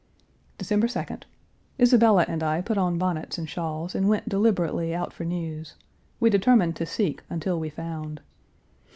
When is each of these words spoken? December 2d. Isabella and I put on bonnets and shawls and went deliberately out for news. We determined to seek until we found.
December 0.57 0.87
2d. 0.87 1.25
Isabella 1.79 2.25
and 2.27 2.41
I 2.41 2.59
put 2.61 2.75
on 2.75 2.97
bonnets 2.97 3.37
and 3.37 3.47
shawls 3.47 3.93
and 3.93 4.09
went 4.09 4.27
deliberately 4.27 4.95
out 4.95 5.13
for 5.13 5.25
news. 5.25 5.75
We 6.19 6.31
determined 6.31 6.75
to 6.77 6.87
seek 6.87 7.21
until 7.29 7.59
we 7.59 7.69
found. 7.69 8.19